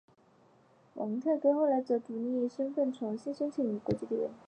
[0.95, 4.31] 蒙特内哥罗后来则以独立身份重新申请有关国际地位。